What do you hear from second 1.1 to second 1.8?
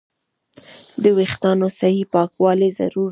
وېښتیانو